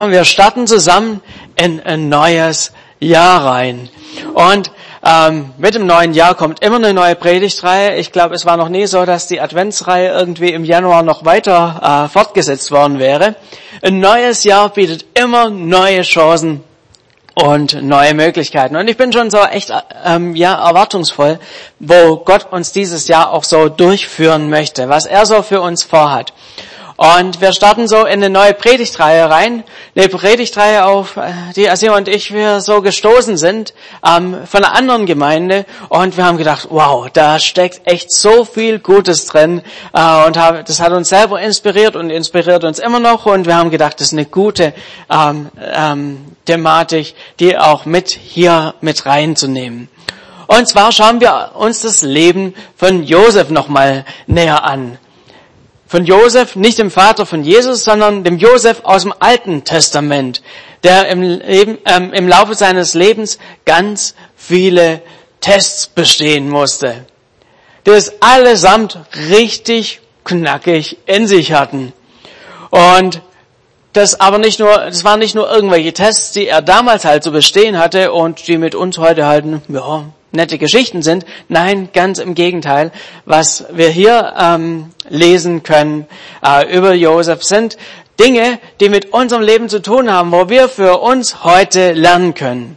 [0.00, 1.20] Und wir starten zusammen
[1.56, 3.88] in ein neues Jahr rein.
[4.32, 4.70] Und
[5.04, 7.96] ähm, mit dem neuen Jahr kommt immer eine neue Predigtreihe.
[7.96, 12.04] Ich glaube, es war noch nie so, dass die Adventsreihe irgendwie im Januar noch weiter
[12.04, 13.34] äh, fortgesetzt worden wäre.
[13.82, 16.62] Ein neues Jahr bietet immer neue Chancen
[17.34, 18.76] und neue Möglichkeiten.
[18.76, 19.72] Und ich bin schon so echt
[20.04, 21.40] ähm, ja erwartungsvoll,
[21.80, 26.32] wo Gott uns dieses Jahr auch so durchführen möchte, was er so für uns vorhat.
[26.98, 29.62] Und wir starten so in eine neue Predigtreihe rein.
[29.94, 33.72] Eine Predigtreihe, auf äh, die Asia und ich wir so gestoßen sind
[34.04, 35.64] ähm, von einer anderen Gemeinde.
[35.90, 39.62] Und wir haben gedacht, wow, da steckt echt so viel Gutes drin.
[39.92, 43.26] Äh, und haben, das hat uns selber inspiriert und inspiriert uns immer noch.
[43.26, 44.74] Und wir haben gedacht, das ist eine gute
[45.08, 49.88] ähm, ähm, Thematik, die auch mit hier mit reinzunehmen.
[50.48, 54.98] Und zwar schauen wir uns das Leben von Josef nochmal näher an
[55.88, 60.42] von Josef, nicht dem Vater von Jesus, sondern dem Josef aus dem Alten Testament,
[60.84, 65.00] der im, Leben, ähm, im Laufe seines Lebens ganz viele
[65.40, 67.06] Tests bestehen musste,
[67.86, 68.98] die es allesamt
[69.30, 71.94] richtig knackig in sich hatten.
[72.70, 73.22] Und
[73.94, 77.32] das aber nicht nur, das waren nicht nur irgendwelche Tests, die er damals halt zu
[77.32, 80.04] bestehen hatte und die mit uns heute halt, ja,
[80.38, 81.26] nette Geschichten sind.
[81.48, 82.90] Nein, ganz im Gegenteil.
[83.26, 86.06] Was wir hier ähm, lesen können
[86.42, 87.76] äh, über Josef sind
[88.18, 92.76] Dinge, die mit unserem Leben zu tun haben, wo wir für uns heute lernen können.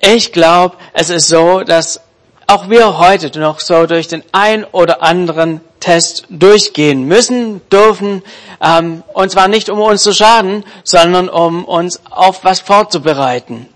[0.00, 2.00] Ich glaube, es ist so, dass
[2.46, 8.22] auch wir heute noch so durch den ein oder anderen Test durchgehen müssen, dürfen,
[8.62, 13.68] ähm, und zwar nicht um uns zu schaden, sondern um uns auf was vorzubereiten.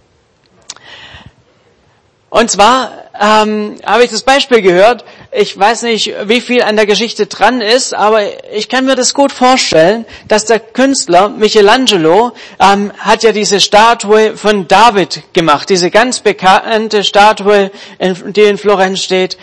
[2.35, 2.91] Und zwar
[3.21, 5.05] ähm, habe ich das Beispiel gehört.
[5.31, 9.15] Ich weiß nicht, wie viel an der Geschichte dran ist, aber ich kann mir das
[9.15, 15.93] gut vorstellen, dass der Künstler Michelangelo ähm, hat ja diese Statue von David gemacht, diese
[15.93, 19.39] ganz bekannte Statue, die in Florenz steht.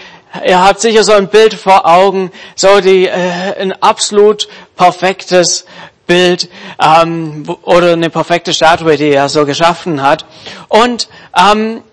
[0.45, 5.63] Ihr habt sicher so ein Bild vor Augen, so die äh, ein absolut perfektes
[6.07, 10.25] Bild ähm, oder eine perfekte Statue, die er so geschaffen hat.
[10.67, 11.07] Und
[11.37, 11.83] ähm,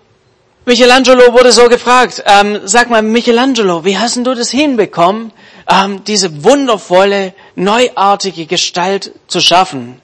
[0.69, 5.31] Michelangelo wurde so gefragt, ähm, sag mal Michelangelo, wie hast du das hinbekommen,
[5.67, 9.99] ähm, diese wundervolle, neuartige Gestalt zu schaffen?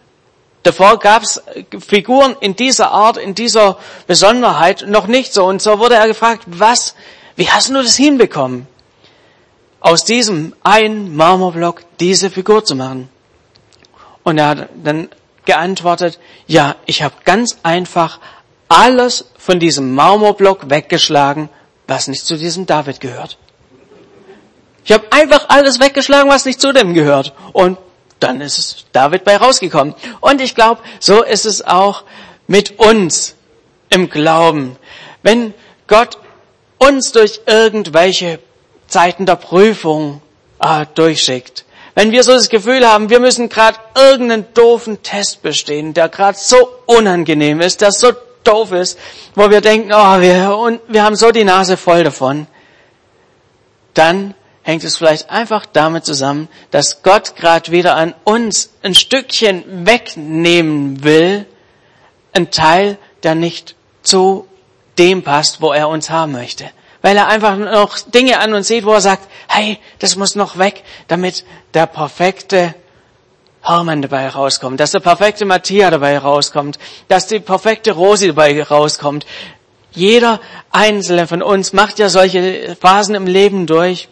[0.63, 1.39] Davor gab es
[1.87, 3.77] Figuren in dieser Art, in dieser
[4.07, 5.45] Besonderheit noch nicht so.
[5.45, 6.95] Und so wurde er gefragt, was,
[7.35, 8.65] wie hast du das hinbekommen,
[9.81, 13.07] aus diesem einen Marmorblock diese Figur zu machen?
[14.23, 15.09] Und er hat dann
[15.45, 16.17] geantwortet,
[16.47, 18.19] ja, ich habe ganz einfach
[18.67, 21.49] alles von diesem Marmorblock weggeschlagen,
[21.87, 23.37] was nicht zu diesem David gehört.
[24.83, 27.33] Ich habe einfach alles weggeschlagen, was nicht zu dem gehört.
[27.53, 27.77] Und
[28.19, 29.95] dann ist David bei rausgekommen.
[30.21, 32.03] Und ich glaube, so ist es auch
[32.47, 33.35] mit uns
[33.89, 34.77] im Glauben.
[35.23, 35.53] Wenn
[35.87, 36.17] Gott
[36.77, 38.39] uns durch irgendwelche
[38.87, 40.21] Zeiten der Prüfung
[40.59, 41.65] äh, durchschickt,
[41.95, 46.37] wenn wir so das Gefühl haben, wir müssen gerade irgendeinen doofen Test bestehen, der gerade
[46.37, 48.11] so unangenehm ist, der so
[48.47, 48.97] doof ist,
[49.35, 52.47] wo wir denken, oh, wir, und wir haben so die Nase voll davon,
[53.93, 54.33] dann
[54.63, 61.03] hängt es vielleicht einfach damit zusammen, dass Gott gerade wieder an uns ein Stückchen wegnehmen
[61.03, 61.45] will,
[62.33, 64.47] ein Teil, der nicht zu
[64.97, 66.69] dem passt, wo er uns haben möchte.
[67.01, 70.57] Weil er einfach noch Dinge an uns sieht, wo er sagt, hey, das muss noch
[70.57, 71.45] weg, damit
[71.75, 72.73] der perfekte
[73.65, 76.77] Hermann dabei rauskommt, dass der perfekte Matthias dabei rauskommt,
[77.07, 79.25] dass die perfekte Rosi dabei rauskommt.
[79.91, 80.39] Jeder
[80.71, 84.09] einzelne von uns macht ja solche Phasen im Leben durch.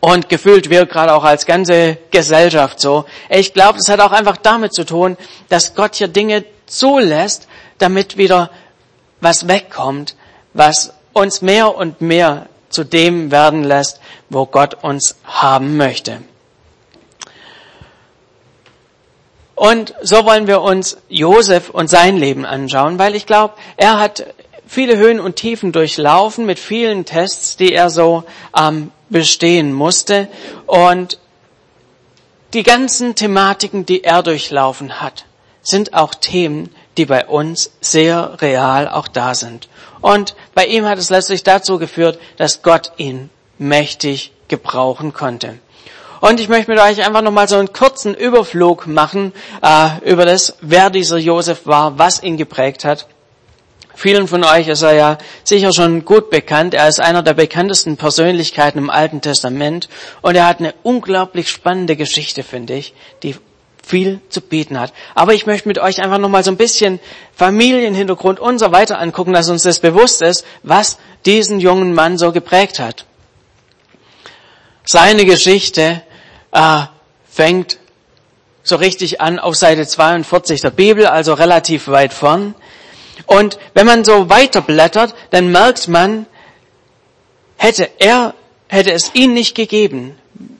[0.00, 3.04] Und gefühlt wir gerade auch als ganze Gesellschaft so.
[3.28, 5.18] Ich glaube, es hat auch einfach damit zu tun,
[5.50, 8.50] dass Gott hier Dinge zulässt, damit wieder
[9.20, 10.16] was wegkommt,
[10.54, 16.22] was uns mehr und mehr zu dem werden lässt, wo Gott uns haben möchte.
[19.60, 24.24] Und so wollen wir uns Josef und sein Leben anschauen, weil ich glaube, er hat
[24.66, 28.24] viele Höhen und Tiefen durchlaufen mit vielen Tests, die er so
[28.58, 30.28] ähm, bestehen musste.
[30.64, 31.18] Und
[32.54, 35.26] die ganzen Thematiken, die er durchlaufen hat,
[35.60, 39.68] sind auch Themen, die bei uns sehr real auch da sind.
[40.00, 45.58] Und bei ihm hat es letztlich dazu geführt, dass Gott ihn mächtig gebrauchen konnte.
[46.20, 49.32] Und ich möchte mit euch einfach nochmal so einen kurzen Überflug machen
[49.62, 53.06] äh, über das, wer dieser Josef war, was ihn geprägt hat.
[53.94, 56.74] Vielen von euch ist er ja sicher schon gut bekannt.
[56.74, 59.88] Er ist einer der bekanntesten Persönlichkeiten im Alten Testament
[60.22, 63.36] und er hat eine unglaublich spannende Geschichte, finde ich, die
[63.82, 64.92] viel zu bieten hat.
[65.14, 67.00] Aber ich möchte mit euch einfach nochmal so ein bisschen
[67.34, 72.30] Familienhintergrund und so weiter angucken, dass uns das bewusst ist, was diesen jungen Mann so
[72.30, 73.04] geprägt hat.
[74.84, 76.02] Seine Geschichte
[76.52, 76.82] äh,
[77.28, 77.78] fängt
[78.62, 82.54] so richtig an auf Seite 42 der Bibel, also relativ weit vorn.
[83.26, 86.26] Und wenn man so weiterblättert, dann merkt man,
[87.56, 88.34] hätte er,
[88.68, 90.16] hätte es ihn nicht gegeben,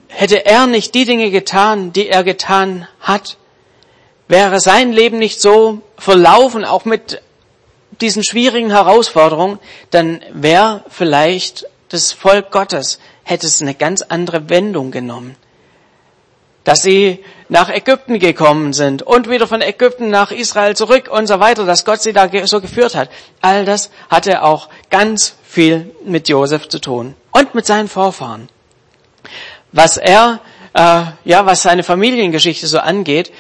[0.09, 3.37] hätte er nicht die Dinge getan, die er getan hat,
[4.29, 7.23] wäre sein Leben nicht so verlaufen, auch mit
[8.01, 9.59] diesen schwierigen Herausforderungen,
[9.91, 15.37] dann wäre vielleicht das Volk Gottes, hätte es eine ganz andere Wendung genommen.
[16.65, 21.41] Dass sie nach Ägypten gekommen sind und wieder von Ägypten nach Israel zurück und so
[21.41, 23.09] weiter, dass Gott sie da so geführt hat.
[23.41, 28.49] All das hatte auch ganz viel mit Josef zu tun und mit seinen Vorfahren
[29.73, 30.41] was er,
[30.75, 33.33] äh, ja, was seine Familiengeschichte so angeht,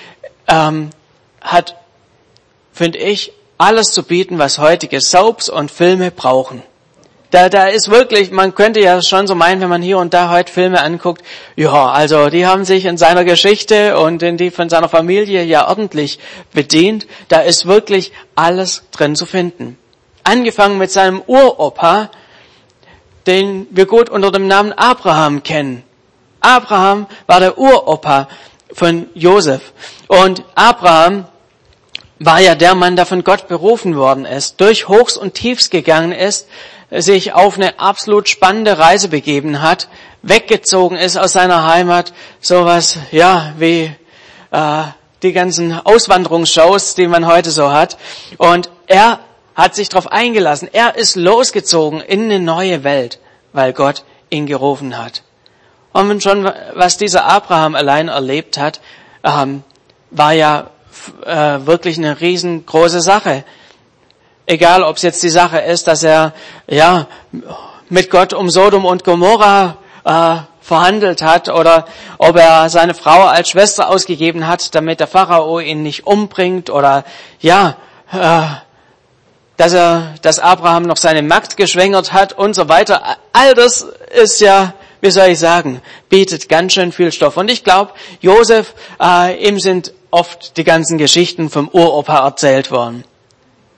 [0.49, 0.91] ähm,
[1.41, 1.77] hat,
[2.73, 6.63] finde ich, alles zu bieten, was heutige Soaps und Filme brauchen.
[7.31, 10.31] Da, da ist wirklich, man könnte ja schon so meinen, wenn man hier und da
[10.31, 11.23] heute Filme anguckt,
[11.55, 15.69] ja, also die haben sich in seiner Geschichte und in die von seiner Familie ja
[15.69, 16.19] ordentlich
[16.53, 17.07] bedient.
[17.29, 19.79] Da ist wirklich alles drin zu finden.
[20.25, 22.11] Angefangen mit seinem Uropa,
[23.29, 25.85] den wir gut unter dem Namen Abraham kennen.
[26.41, 28.29] Abraham war der Uropa
[28.73, 29.73] von Josef.
[30.09, 31.27] Und Abraham
[32.19, 36.13] war ja der Mann, der von Gott berufen worden ist, durch Hochs und Tiefs gegangen
[36.13, 36.49] ist,
[36.91, 39.89] sich auf eine absolut spannende Reise begeben hat,
[40.23, 43.93] weggezogen ist aus seiner Heimat, sowas, ja, wie
[44.51, 44.83] äh,
[45.23, 47.97] die ganzen Auswanderungsshows, die man heute so hat.
[48.39, 49.21] Und er
[49.55, 50.69] hat sich darauf eingelassen.
[50.73, 53.19] Er ist losgezogen in eine neue Welt,
[53.53, 55.23] weil Gott ihn gerufen hat.
[55.93, 58.81] Und schon, was dieser Abraham allein erlebt hat,
[59.25, 59.65] ähm,
[60.11, 60.71] war ja
[61.25, 63.45] äh, wirklich eine riesengroße Sache.
[64.51, 66.33] Egal, ob es jetzt die Sache ist, dass er
[66.67, 67.07] ja
[67.89, 71.85] mit Gott um Sodom und Gomorra äh, verhandelt hat oder
[72.19, 77.05] ob er seine Frau als Schwester ausgegeben hat, damit der Pharao ihn nicht umbringt oder
[77.39, 77.77] ja,
[78.11, 78.41] äh,
[79.57, 83.05] dass er, dass Abraham noch seine Magd geschwängert hat und so weiter.
[83.33, 83.87] All das
[84.21, 87.37] ist ja wie soll ich sagen, bietet ganz schön viel Stoff.
[87.37, 93.05] Und ich glaube, Josef, äh, ihm sind oft die ganzen Geschichten vom Uropa erzählt worden.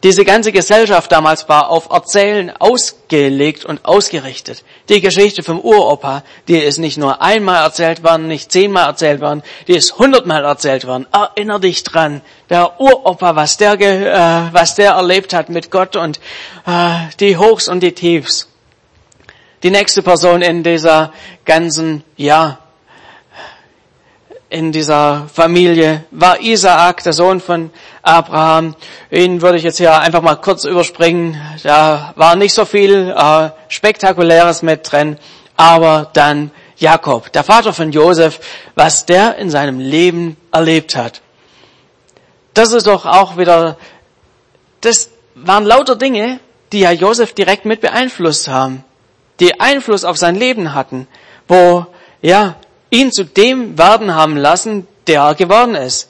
[0.02, 4.64] Diese ganze Gesellschaft damals war auf Erzählen ausgelegt und ausgerichtet.
[4.88, 9.44] Die Geschichte vom Uropa, die ist nicht nur einmal erzählt worden, nicht zehnmal erzählt worden,
[9.68, 11.06] die ist hundertmal erzählt worden.
[11.12, 12.20] Erinner dich dran,
[12.50, 16.18] der Uropa, was der, äh, was der erlebt hat mit Gott und
[16.66, 18.48] äh, die Hochs und die Tiefs.
[19.62, 21.12] Die nächste Person in dieser
[21.44, 22.58] ganzen, ja,
[24.52, 27.70] in dieser Familie war Isaak, der Sohn von
[28.02, 28.74] Abraham.
[29.10, 31.40] Ihn würde ich jetzt hier einfach mal kurz überspringen.
[31.62, 35.18] Da war nicht so viel äh, Spektakuläres mit drin.
[35.56, 38.40] Aber dann Jakob, der Vater von Josef,
[38.74, 41.22] was der in seinem Leben erlebt hat.
[42.54, 43.76] Das ist doch auch wieder,
[44.80, 46.40] das waren lauter Dinge,
[46.72, 48.84] die ja Josef direkt mit beeinflusst haben
[49.42, 51.08] die Einfluss auf sein Leben hatten,
[51.48, 51.86] wo,
[52.20, 52.54] ja,
[52.92, 56.08] ihn zu dem werden haben lassen, der er geworden ist.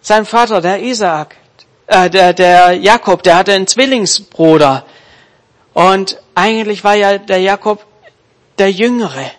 [0.00, 1.34] Sein Vater, der Isaak,
[1.88, 4.84] äh, der, der Jakob, der hatte einen Zwillingsbruder.
[5.74, 7.84] Und eigentlich war ja der Jakob
[8.58, 9.30] der Jüngere.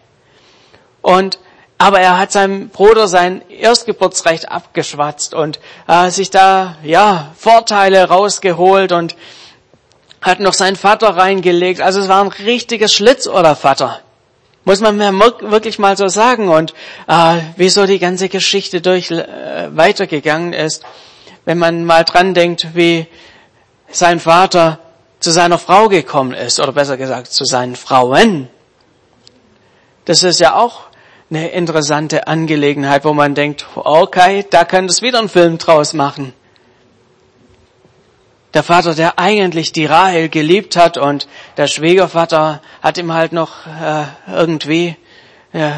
[1.01, 1.39] Und
[1.79, 8.91] aber er hat seinem Bruder sein Erstgeburtsrecht abgeschwatzt und äh, sich da ja Vorteile rausgeholt
[8.91, 9.15] und
[10.21, 11.79] hat noch seinen Vater reingelegt.
[11.79, 14.01] Also es war ein richtiges Schlitzohrvater.
[14.67, 16.49] Muss man mir wirklich mal so sagen.
[16.49, 16.73] Und
[17.07, 20.83] äh, wieso die ganze Geschichte durch äh, weitergegangen ist,
[21.45, 23.07] wenn man mal dran denkt, wie
[23.89, 24.79] sein Vater
[25.21, 28.49] zu seiner Frau gekommen ist, oder besser gesagt zu seinen Frauen.
[30.03, 30.81] Das ist ja auch
[31.29, 36.33] eine interessante Angelegenheit, wo man denkt, okay, da könnte es wieder einen Film draus machen
[38.53, 41.27] der Vater, der eigentlich die Rahel geliebt hat und
[41.57, 44.95] der Schwiegervater hat ihm halt noch äh, irgendwie
[45.53, 45.71] äh,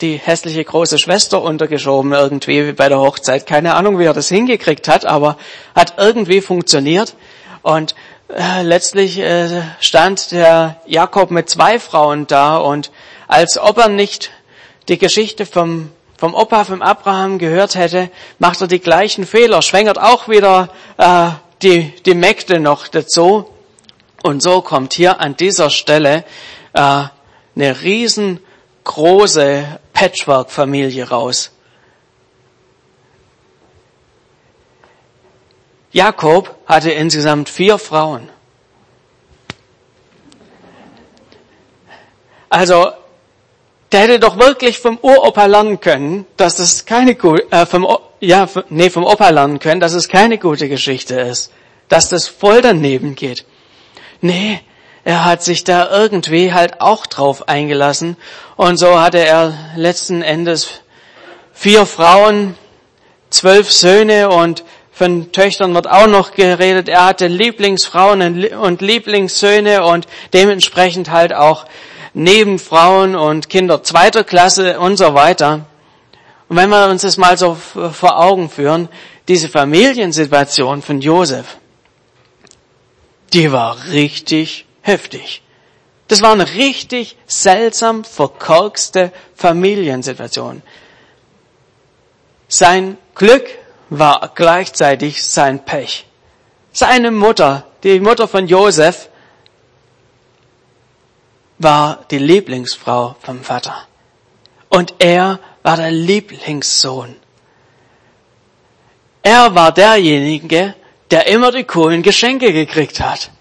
[0.00, 3.46] die hässliche große Schwester untergeschoben irgendwie bei der Hochzeit.
[3.46, 5.38] Keine Ahnung, wie er das hingekriegt hat, aber
[5.74, 7.14] hat irgendwie funktioniert.
[7.62, 7.94] Und
[8.28, 12.90] äh, letztlich äh, stand der Jakob mit zwei Frauen da und
[13.28, 14.30] als ob er nicht
[14.88, 19.98] die Geschichte vom vom Opa, vom Abraham gehört hätte, macht er die gleichen Fehler, schwängert
[19.98, 21.28] auch wieder äh,
[21.62, 23.50] die, die Mägde noch dazu.
[24.22, 26.24] Und so kommt hier an dieser Stelle
[26.72, 27.04] äh,
[27.54, 31.50] eine riesengroße Patchwork-Familie raus.
[35.92, 38.28] Jakob hatte insgesamt vier Frauen.
[42.50, 42.90] Also,
[43.92, 47.86] der hätte doch wirklich vom Uropa lernen können, dass das keine, äh, vom
[48.20, 51.52] ja, nee, vom Opa lernen können, dass es keine gute Geschichte ist,
[51.88, 53.44] dass das voll daneben geht.
[54.20, 54.60] Nee,
[55.04, 58.16] er hat sich da irgendwie halt auch drauf eingelassen
[58.56, 60.80] und so hatte er letzten Endes
[61.52, 62.56] vier Frauen,
[63.30, 66.88] zwölf Söhne und von Töchtern wird auch noch geredet.
[66.88, 71.66] Er hatte Lieblingsfrauen und Lieblingssöhne und dementsprechend halt auch
[72.14, 75.66] Nebenfrauen und Kinder zweiter Klasse und so weiter.
[76.48, 78.88] Und wenn wir uns das mal so vor Augen führen,
[79.26, 81.56] diese Familiensituation von Josef,
[83.32, 85.42] die war richtig heftig.
[86.08, 90.62] Das war eine richtig seltsam verkorkste Familiensituation.
[92.48, 93.46] Sein Glück
[93.90, 96.06] war gleichzeitig sein Pech.
[96.72, 99.08] Seine Mutter, die Mutter von Josef,
[101.58, 103.86] war die Lieblingsfrau vom Vater.
[104.68, 107.16] Und er war der Lieblingssohn.
[109.24, 110.76] Er war derjenige,
[111.10, 113.32] der immer die coolen Geschenke gekriegt hat.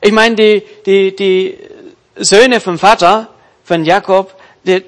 [0.00, 1.58] Ich meine, die, die, die
[2.16, 3.28] Söhne vom Vater,
[3.62, 4.82] von Jakob, die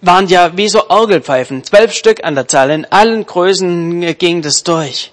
[0.00, 4.64] waren ja wie so Orgelpfeifen, zwölf Stück an der Zahl, in allen Größen ging das
[4.64, 5.12] durch.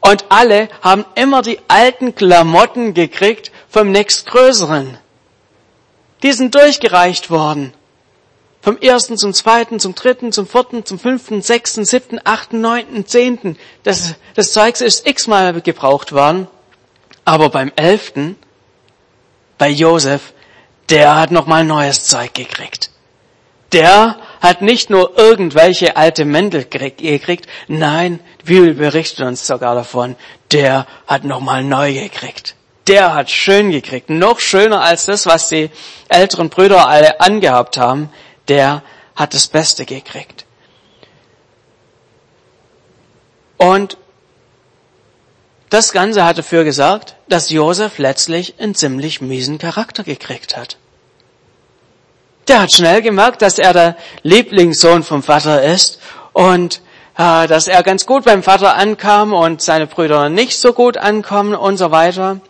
[0.00, 4.96] Und alle haben immer die alten Klamotten gekriegt vom nächstgrößeren.
[6.22, 7.74] Die sind durchgereicht worden.
[8.66, 13.56] Vom ersten zum zweiten, zum dritten, zum vierten, zum fünften, sechsten, siebten, achten, neunten, zehnten.
[13.84, 16.48] Das, das Zeugs ist x-mal gebraucht worden.
[17.24, 18.34] Aber beim elften,
[19.56, 20.32] bei Josef,
[20.88, 22.90] der hat nochmal neues Zeug gekriegt.
[23.70, 30.16] Der hat nicht nur irgendwelche alte Mäntel gekriegt, nein, die Bibel berichtet uns sogar davon,
[30.50, 32.56] der hat nochmal neu gekriegt.
[32.88, 35.70] Der hat schön gekriegt, noch schöner als das, was die
[36.08, 38.10] älteren Brüder alle angehabt haben
[38.48, 38.82] der
[39.14, 40.44] hat das Beste gekriegt.
[43.56, 43.96] Und
[45.70, 50.76] das Ganze hat dafür gesagt, dass Josef letztlich einen ziemlich miesen Charakter gekriegt hat.
[52.48, 55.98] Der hat schnell gemerkt, dass er der Lieblingssohn vom Vater ist
[56.32, 56.80] und
[57.18, 61.54] äh, dass er ganz gut beim Vater ankam und seine Brüder nicht so gut ankommen
[61.54, 62.40] und so weiter.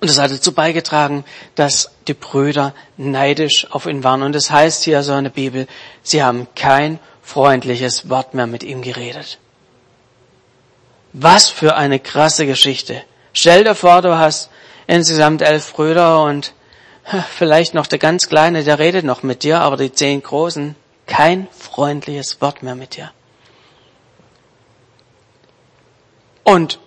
[0.00, 1.24] Und das hat dazu beigetragen,
[1.54, 4.22] dass die Brüder neidisch auf ihn waren.
[4.22, 5.66] Und es das heißt hier so in der Bibel,
[6.02, 9.38] sie haben kein freundliches Wort mehr mit ihm geredet.
[11.12, 13.02] Was für eine krasse Geschichte.
[13.32, 14.50] Stell dir vor, du hast
[14.86, 16.52] insgesamt elf Brüder und
[17.36, 20.74] vielleicht noch der ganz Kleine, der redet noch mit dir, aber die zehn Großen,
[21.06, 23.12] kein freundliches Wort mehr mit dir.
[26.44, 26.78] Und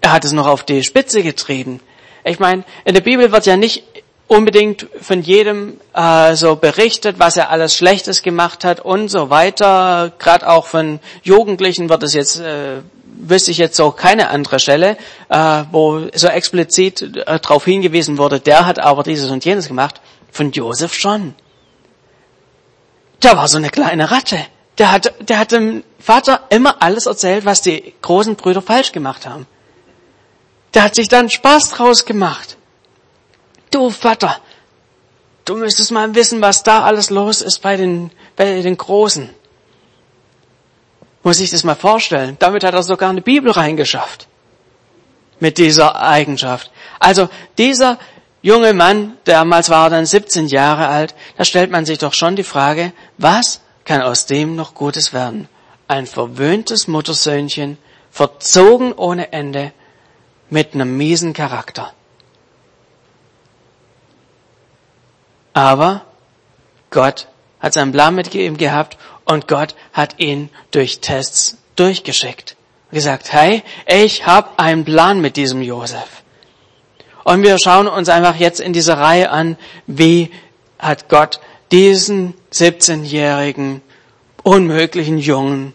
[0.00, 1.80] er hat es noch auf die Spitze getrieben.
[2.28, 3.84] Ich meine, in der Bibel wird ja nicht
[4.26, 10.12] unbedingt von jedem äh, so berichtet, was er alles Schlechtes gemacht hat und so weiter.
[10.18, 14.98] Gerade auch von Jugendlichen wird es jetzt, äh, wüsste ich jetzt so keine andere Stelle,
[15.30, 20.00] äh, wo so explizit äh, darauf hingewiesen wurde, der hat aber dieses und jenes gemacht.
[20.30, 21.34] Von Josef schon.
[23.22, 24.38] Der war so eine kleine Ratte.
[24.76, 29.26] Der hat, der hat dem Vater immer alles erzählt, was die großen Brüder falsch gemacht
[29.26, 29.46] haben.
[30.74, 32.56] Der hat sich dann Spaß draus gemacht.
[33.70, 34.40] Du Vater,
[35.44, 39.30] du müsstest mal wissen, was da alles los ist bei den, bei den Großen.
[41.22, 42.36] Muss ich das mal vorstellen.
[42.38, 44.28] Damit hat er sogar eine Bibel reingeschafft.
[45.40, 46.70] Mit dieser Eigenschaft.
[46.98, 47.98] Also dieser
[48.42, 52.36] junge Mann, damals war er dann 17 Jahre alt, da stellt man sich doch schon
[52.36, 55.48] die Frage, was kann aus dem noch Gutes werden?
[55.86, 57.78] Ein verwöhntes Muttersöhnchen,
[58.10, 59.72] verzogen ohne Ende,
[60.50, 61.92] mit einem miesen Charakter.
[65.52, 66.02] Aber
[66.90, 67.28] Gott
[67.60, 72.56] hat seinen Plan mit ihm gehabt und Gott hat ihn durch Tests durchgeschickt.
[72.90, 76.22] Gesagt, hey, ich habe einen Plan mit diesem Josef.
[77.24, 80.30] Und wir schauen uns einfach jetzt in dieser Reihe an, wie
[80.78, 81.40] hat Gott
[81.70, 83.82] diesen 17-jährigen,
[84.42, 85.74] unmöglichen Jungen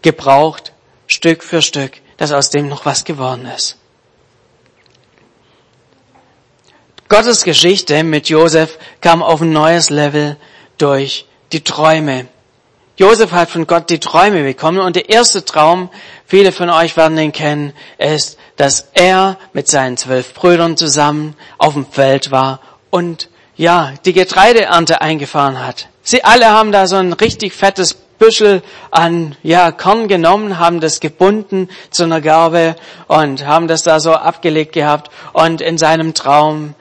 [0.00, 0.72] gebraucht,
[1.06, 3.76] Stück für Stück, dass aus dem noch was geworden ist.
[7.08, 10.36] Gottes Geschichte mit Josef kam auf ein neues Level
[10.76, 12.26] durch die Träume.
[12.98, 15.88] Josef hat von Gott die Träume bekommen und der erste Traum,
[16.26, 21.72] viele von euch werden den kennen, ist, dass er mit seinen zwölf Brüdern zusammen auf
[21.72, 22.60] dem Feld war
[22.90, 25.88] und ja, die Getreideernte eingefahren hat.
[26.02, 31.00] Sie alle haben da so ein richtig fettes Büschel an ja, Korn genommen, haben das
[31.00, 35.10] gebunden zu einer Garbe und haben das da so abgelegt gehabt.
[35.32, 36.74] Und in seinem Traum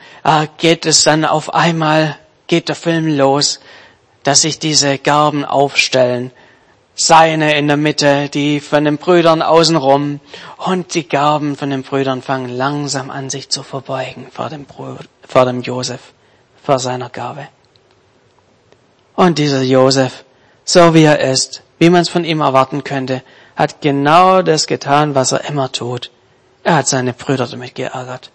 [0.57, 2.17] geht es dann auf einmal,
[2.47, 3.59] geht der Film los,
[4.23, 6.31] dass sich diese Garben aufstellen.
[6.95, 10.19] Seine in der Mitte, die von den Brüdern außenrum
[10.57, 15.05] und die Garben von den Brüdern fangen langsam an sich zu verbeugen vor dem, Bruder,
[15.25, 16.01] vor dem Josef,
[16.61, 17.47] vor seiner Gabe.
[19.15, 20.25] Und dieser Josef,
[20.65, 23.23] so wie er ist, wie man es von ihm erwarten könnte,
[23.55, 26.11] hat genau das getan, was er immer tut.
[26.63, 28.31] Er hat seine Brüder damit geärgert.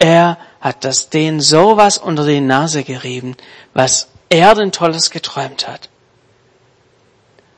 [0.00, 3.36] Er hat das denen sowas unter die Nase gerieben,
[3.74, 5.90] was er denn Tolles geträumt hat.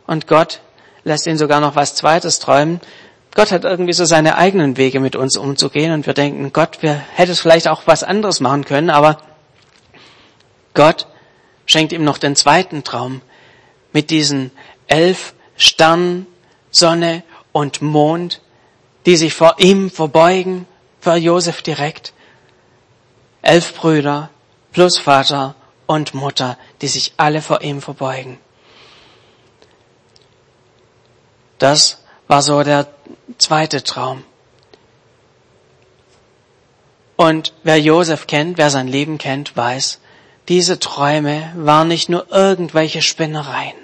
[0.08, 0.60] Und Gott
[1.04, 2.80] lässt ihn sogar noch was Zweites träumen.
[3.34, 6.94] Gott hat irgendwie so seine eigenen Wege mit uns umzugehen und wir denken, Gott, wir
[7.14, 9.18] hätten vielleicht auch was anderes machen können, aber
[10.74, 11.06] Gott
[11.64, 13.22] schenkt ihm noch den zweiten Traum
[13.92, 14.50] mit diesen
[14.88, 16.26] elf Sternen,
[16.72, 17.22] Sonne
[17.52, 18.40] und Mond,
[19.06, 20.66] die sich vor ihm verbeugen,
[21.00, 22.12] vor Josef direkt.
[23.42, 24.30] Elf Brüder
[24.72, 25.54] plus Vater
[25.86, 28.38] und Mutter, die sich alle vor ihm verbeugen.
[31.58, 32.86] Das war so der
[33.38, 34.24] zweite Traum.
[37.16, 40.00] Und wer Josef kennt, wer sein Leben kennt, weiß,
[40.48, 43.76] diese Träume waren nicht nur irgendwelche Spinnereien,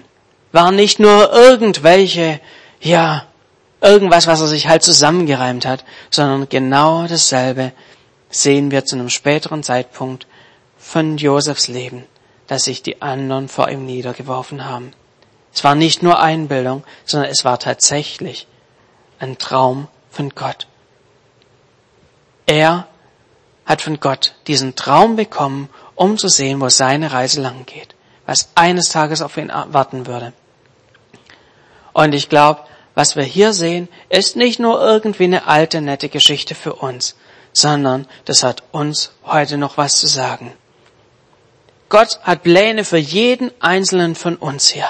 [0.51, 2.41] waren nicht nur irgendwelche,
[2.81, 3.27] ja,
[3.81, 7.73] irgendwas, was er sich halt zusammengereimt hat, sondern genau dasselbe
[8.31, 10.27] sehen wir zu einem späteren Zeitpunkt
[10.79, 12.05] von Josefs Leben,
[12.47, 14.93] dass sich die anderen vor ihm niedergeworfen haben.
[15.53, 18.47] Es war nicht nur Einbildung, sondern es war tatsächlich
[19.19, 20.67] ein Traum von Gott.
[22.47, 22.87] Er
[23.67, 25.69] hat von Gott diesen Traum bekommen
[25.99, 27.95] um zu sehen, wo seine Reise lang geht,
[28.25, 30.33] was eines Tages auf ihn warten würde.
[31.93, 32.61] Und ich glaube,
[32.95, 37.17] was wir hier sehen, ist nicht nur irgendwie eine alte, nette Geschichte für uns,
[37.61, 40.53] sondern das hat uns heute noch was zu sagen.
[41.89, 44.89] Gott hat Pläne für jeden einzelnen von uns hier.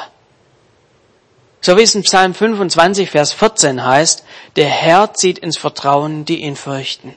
[1.60, 4.24] So wie es in Psalm 25, Vers 14 heißt,
[4.56, 7.14] der Herr zieht ins Vertrauen, die ihn fürchten.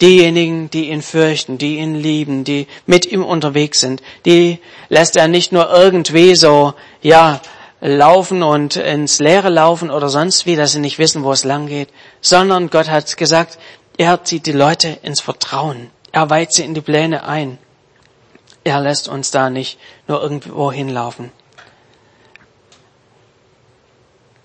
[0.00, 5.28] Diejenigen, die ihn fürchten, die ihn lieben, die mit ihm unterwegs sind, die lässt er
[5.28, 7.40] nicht nur irgendwie so, ja,
[7.80, 11.66] laufen und ins Leere laufen oder sonst wie, dass sie nicht wissen, wo es lang
[11.66, 11.88] geht,
[12.20, 13.58] sondern Gott hat gesagt,
[13.98, 15.90] er zieht die Leute ins Vertrauen.
[16.12, 17.58] Er weiht sie in die Pläne ein.
[18.64, 19.78] Er lässt uns da nicht
[20.08, 21.30] nur irgendwo hinlaufen.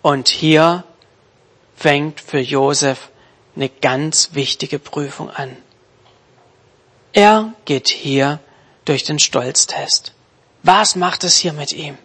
[0.02, 0.84] Und hier
[1.76, 3.10] fängt für Josef
[3.56, 5.58] eine ganz wichtige Prüfung an.
[7.14, 8.40] Er geht hier
[8.86, 10.14] durch den Stolztest.
[10.64, 11.98] Was macht es hier mit ihm?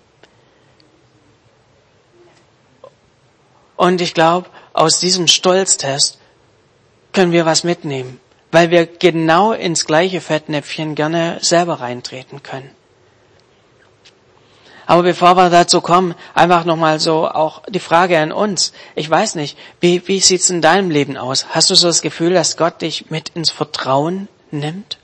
[3.76, 6.18] Und ich glaube, aus diesem Stolztest
[7.16, 8.20] können wir was mitnehmen,
[8.52, 12.70] weil wir genau ins gleiche Fettnäpfchen gerne selber reintreten können.
[14.84, 18.74] Aber bevor wir dazu kommen, einfach nochmal so auch die Frage an uns.
[18.94, 21.46] Ich weiß nicht, wie, wie sieht's in deinem Leben aus?
[21.48, 24.98] Hast du so das Gefühl, dass Gott dich mit ins Vertrauen nimmt?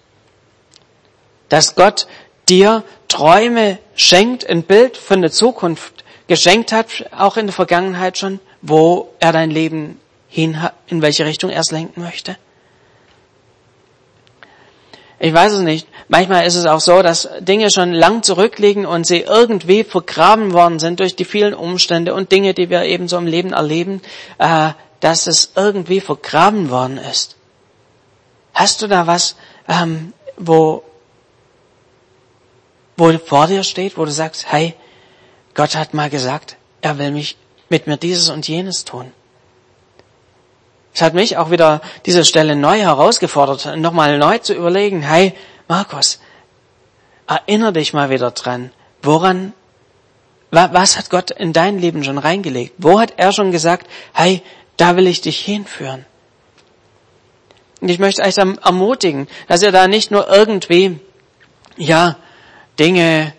[1.48, 2.07] Dass Gott
[2.51, 8.38] dir Träume schenkt, ein Bild von der Zukunft geschenkt hat, auch in der Vergangenheit schon,
[8.61, 9.98] wo er dein Leben
[10.33, 12.37] hin, in welche Richtung er es lenken möchte?
[15.18, 15.87] Ich weiß es nicht.
[16.09, 20.81] Manchmal ist es auch so, dass Dinge schon lang zurückliegen und sie irgendwie vergraben worden
[20.81, 24.01] sind durch die vielen Umstände und Dinge, die wir eben so im Leben erleben,
[24.38, 27.37] äh, dass es irgendwie vergraben worden ist.
[28.55, 29.37] Hast du da was,
[29.68, 30.83] ähm, wo,
[32.97, 34.75] wo vor dir steht, wo du sagst, hey,
[35.55, 37.37] Gott hat mal gesagt, er will mich
[37.68, 39.12] mit mir dieses und jenes tun.
[40.95, 45.35] Es hat mich auch wieder diese Stelle neu herausgefordert, nochmal neu zu überlegen, hey,
[45.69, 46.21] Markus,
[47.27, 48.71] erinnere dich mal wieder dran,
[49.03, 49.55] woran,
[50.51, 52.75] was hat Gott in dein Leben schon reingelegt?
[52.77, 54.43] Wo hat er schon gesagt, hey,
[54.77, 56.05] da will ich dich hinführen?
[57.81, 61.01] Und ich möchte euch ermutigen, dass ihr da nicht nur irgendwie,
[61.77, 62.17] ja,
[62.79, 63.33] Dinge,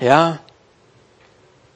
[0.00, 0.38] ja,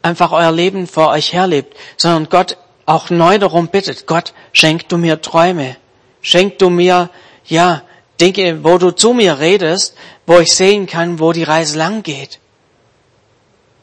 [0.03, 2.57] einfach euer Leben vor euch herlebt, sondern Gott
[2.89, 5.77] auch neu darum bittet, Gott, schenk du mir Träume,
[6.21, 7.11] schenk du mir,
[7.45, 7.83] ja,
[8.21, 9.95] Dinge, wo du zu mir redest,
[10.27, 12.41] wo ich sehen kann, wo die Reise lang geht.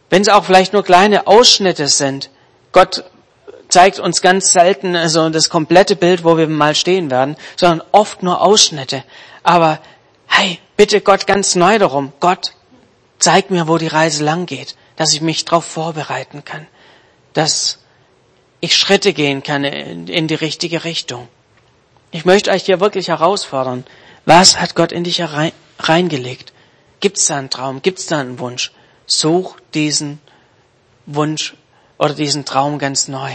[0.10, 2.30] Wenn es auch vielleicht nur kleine Ausschnitte sind.
[2.72, 3.06] Gott
[3.70, 8.24] zeigt uns ganz selten also das komplette Bild, wo wir mal stehen werden, sondern oft
[8.24, 9.04] nur Ausschnitte.
[9.44, 9.80] Aber
[10.28, 12.12] hey, bitte Gott ganz neu darum.
[12.20, 12.54] Gott,
[13.20, 14.76] zeig mir, wo die Reise lang geht.
[14.96, 16.68] dass ich mich darauf vorbereiten kann,
[17.34, 17.80] dass
[18.66, 21.28] ich Schritte gehen kann in die richtige Richtung.
[22.12, 23.86] Ich möchte euch hier wirklich herausfordern.
[24.26, 25.22] Was hat Gott in dich
[25.80, 26.52] reingelegt?
[27.00, 27.84] Gibt es da einen Traum?
[27.84, 28.72] Gibt es da einen Wunsch?
[29.06, 30.20] Such diesen
[31.06, 31.54] Wunsch
[32.00, 33.32] oder diesen Traum ganz neu.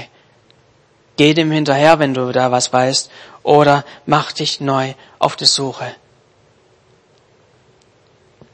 [1.17, 3.11] Geh dem hinterher, wenn du da was weißt,
[3.45, 5.95] oder mach dich neu auf die Suche.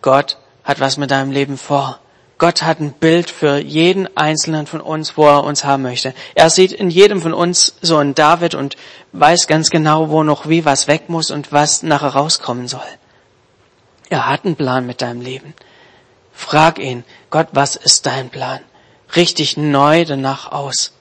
[0.02, 2.00] Gott hat was mit deinem Leben vor.
[2.38, 6.12] Gott hat ein Bild für jeden einzelnen von uns, wo er uns haben möchte.
[6.35, 8.77] Er sieht in jedem von uns so einen David und
[9.12, 12.83] weiß ganz genau, wo noch wie was weg muss und was nachher rauskommen soll.
[14.11, 15.55] Er hat einen Plan mit deinem Leben.
[16.33, 18.61] Frag ihn, Gott, was ist dein Plan?
[19.16, 20.92] Richtig neu danach aus.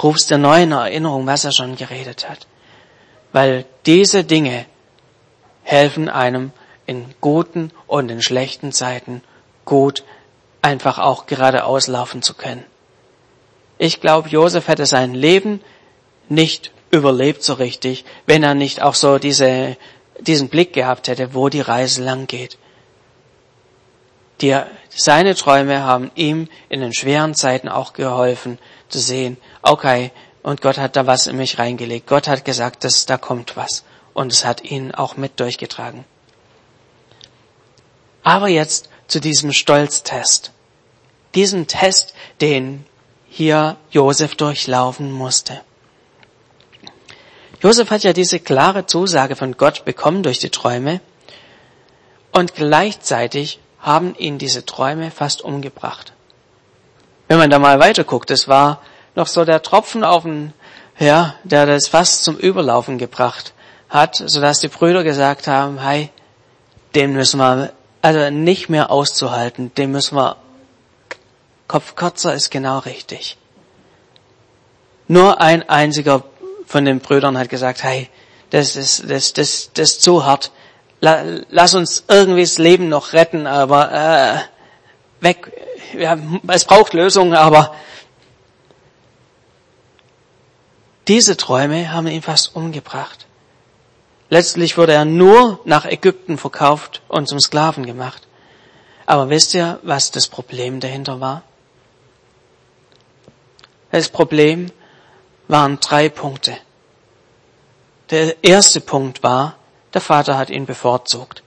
[0.00, 2.46] Rufst dir neu in Erinnerung, was er schon geredet hat.
[3.32, 4.66] Weil diese Dinge
[5.64, 6.52] helfen einem
[6.86, 9.22] in guten und in schlechten Zeiten
[9.64, 10.04] gut
[10.62, 12.64] einfach auch geradeaus laufen zu können.
[13.78, 15.60] Ich glaube, Josef hätte sein Leben
[16.28, 19.76] nicht überlebt so richtig, wenn er nicht auch so diese,
[20.20, 22.58] diesen Blick gehabt hätte, wo die Reise lang geht.
[24.40, 30.10] Die, seine Träume haben ihm in den schweren Zeiten auch geholfen zu sehen, okay,
[30.42, 32.06] und Gott hat da was in mich reingelegt.
[32.06, 33.84] Gott hat gesagt, dass da kommt was.
[34.14, 36.04] Und es hat ihn auch mit durchgetragen.
[38.22, 40.52] Aber jetzt zu diesem Stolztest.
[41.34, 42.84] Diesen Test, den
[43.28, 45.60] hier Josef durchlaufen musste.
[47.62, 51.00] Josef hat ja diese klare Zusage von Gott bekommen durch die Träume
[52.32, 56.12] und gleichzeitig haben ihn diese Träume fast umgebracht.
[57.28, 58.80] Wenn man da mal weiterguckt, es war
[59.14, 60.52] noch so der Tropfen auf den,
[60.98, 63.52] ja, der das fast zum Überlaufen gebracht
[63.88, 66.10] hat, sodass die Brüder gesagt haben, hey,
[66.94, 70.36] den müssen wir, also nicht mehr auszuhalten, den müssen wir,
[71.68, 73.36] Kopf kürzer ist genau richtig.
[75.06, 76.24] Nur ein einziger
[76.66, 78.08] von den Brüdern hat gesagt, hey,
[78.50, 80.50] das ist, das, das, das ist zu hart.
[81.00, 85.52] Lass uns irgendwie das Leben noch retten, aber äh, weg.
[85.98, 86.16] Ja,
[86.48, 87.74] es braucht Lösungen, aber
[91.08, 93.26] diese Träume haben ihn fast umgebracht.
[94.30, 98.26] Letztlich wurde er nur nach Ägypten verkauft und zum Sklaven gemacht.
[99.04, 101.42] Aber wisst ihr, was das Problem dahinter war?
[103.90, 104.70] Das Problem
[105.48, 106.56] waren drei Punkte.
[108.10, 109.56] Der erste Punkt war,
[109.94, 111.42] der Vater hat ihn bevorzugt.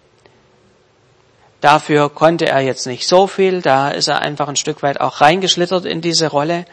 [1.61, 5.21] Dafür konnte er jetzt nicht so viel, da ist er einfach ein Stück weit auch
[5.21, 6.65] reingeschlittert in diese Rolle.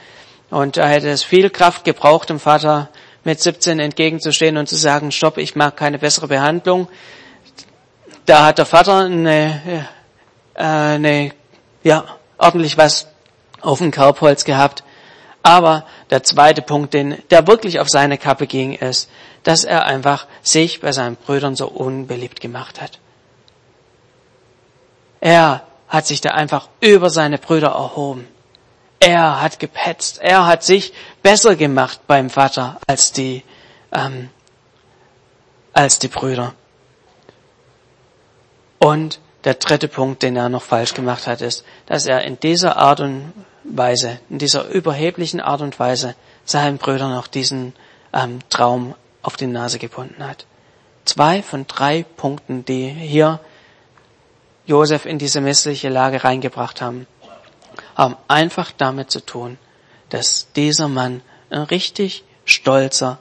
[0.50, 2.88] Und da hätte es viel Kraft gebraucht, dem Vater
[3.24, 6.88] mit 17 entgegenzustehen und zu sagen, stopp, ich mag keine bessere Behandlung.
[8.26, 9.86] Da hat der Vater eine,
[10.54, 11.32] äh, eine
[11.82, 12.04] ja,
[12.38, 13.08] ordentlich was
[13.60, 14.84] auf dem Kerbholz gehabt.
[15.42, 19.08] Aber der zweite Punkt, den, der wirklich auf seine Kappe ging, ist,
[19.42, 22.98] dass er einfach sich bei seinen Brüdern so unbeliebt gemacht hat.
[25.20, 28.28] Er hat sich da einfach über seine Brüder erhoben.
[29.00, 30.18] Er hat gepetzt.
[30.18, 33.42] Er hat sich besser gemacht beim Vater als die,
[33.92, 34.28] ähm,
[35.72, 36.54] als die Brüder.
[38.78, 42.76] Und der dritte Punkt, den er noch falsch gemacht hat, ist, dass er in dieser
[42.76, 43.32] Art und
[43.64, 47.74] Weise, in dieser überheblichen Art und Weise seinen Brüdern auch diesen
[48.12, 50.46] ähm, Traum auf die Nase gebunden hat.
[51.04, 53.40] Zwei von drei Punkten, die hier
[54.66, 57.06] Josef in diese missliche Lage reingebracht haben,
[57.94, 59.58] haben einfach damit zu tun,
[60.10, 63.18] dass dieser Mann ein richtig stolzer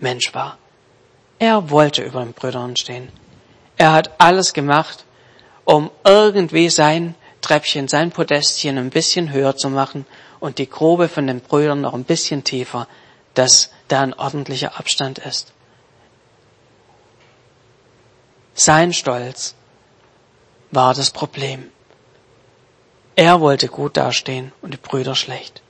[0.00, 0.58] Mensch war.
[1.38, 3.08] Er wollte über den Brüdern stehen.
[3.76, 5.04] Er hat alles gemacht,
[5.64, 10.06] um irgendwie sein Treppchen, sein Podestchen ein bisschen höher zu machen
[10.38, 12.86] und die Grube von den Brüdern noch ein bisschen tiefer,
[13.34, 15.52] dass da ein ordentlicher Abstand ist.
[18.54, 19.54] Sein Stolz
[20.70, 21.71] war das Problem.
[23.16, 25.62] Er wollte gut dastehen und die Brüder schlecht.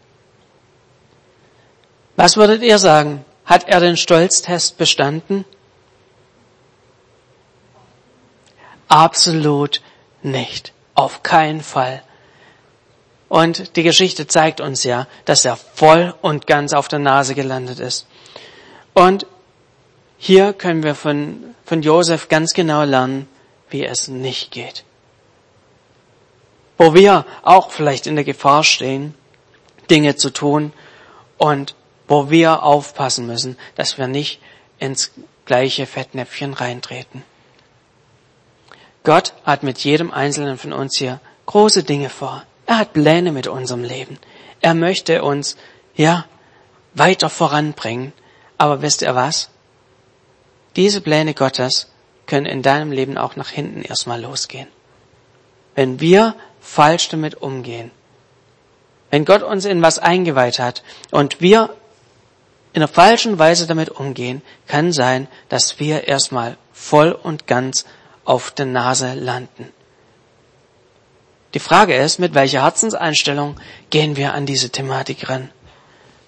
[2.16, 3.24] Was würdet ihr sagen?
[3.44, 5.44] Hat er den Stolztest bestanden?
[8.88, 9.80] Absolut
[10.22, 10.72] nicht.
[10.94, 12.02] Auf keinen Fall.
[13.28, 17.80] Und die Geschichte zeigt uns ja, dass er voll und ganz auf der Nase gelandet
[17.80, 18.06] ist.
[18.92, 19.26] Und
[20.18, 23.26] hier können wir von, von Josef ganz genau lernen,
[23.70, 24.84] wie es nicht geht.
[26.82, 29.14] Wo wir auch vielleicht in der Gefahr stehen,
[29.88, 30.72] Dinge zu tun
[31.38, 31.76] und
[32.08, 34.40] wo wir aufpassen müssen, dass wir nicht
[34.80, 35.12] ins
[35.44, 37.22] gleiche Fettnäpfchen reintreten.
[39.04, 42.42] Gott hat mit jedem Einzelnen von uns hier große Dinge vor.
[42.66, 44.18] Er hat Pläne mit unserem Leben.
[44.60, 45.56] Er möchte uns,
[45.94, 46.26] ja,
[46.94, 48.12] weiter voranbringen.
[48.58, 49.50] Aber wisst ihr was?
[50.74, 51.92] Diese Pläne Gottes
[52.26, 54.66] können in deinem Leben auch nach hinten erstmal losgehen.
[55.76, 57.90] Wenn wir falsch damit umgehen.
[59.10, 61.76] Wenn Gott uns in was eingeweiht hat und wir
[62.72, 67.84] in der falschen Weise damit umgehen, kann sein, dass wir erstmal voll und ganz
[68.24, 69.70] auf der Nase landen.
[71.52, 75.50] Die Frage ist, mit welcher Herzenseinstellung gehen wir an diese Thematik ran?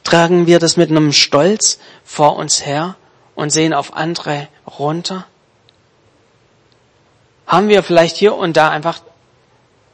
[0.02, 2.96] Tragen wir das mit einem Stolz vor uns her
[3.34, 5.26] und sehen auf andere runter?
[7.46, 9.00] Haben wir vielleicht hier und da einfach,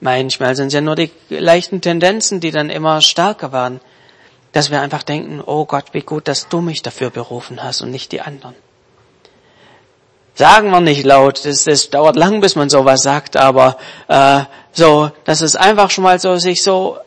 [0.00, 3.80] manchmal sind es ja nur die leichten Tendenzen, die dann immer stärker werden,
[4.52, 7.90] dass wir einfach denken, oh Gott, wie gut, dass du mich dafür berufen hast und
[7.90, 8.54] nicht die anderen.
[10.34, 13.76] Sagen wir nicht laut, das, das dauert lang, bis man sowas sagt, aber
[14.08, 14.40] äh,
[14.72, 16.98] so, dass es einfach schon mal so sich so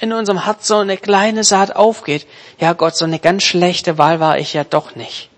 [0.00, 2.26] in unserem Herz so eine kleine Saat aufgeht.
[2.58, 5.28] Ja Gott, so eine ganz schlechte Wahl war ich ja doch nicht.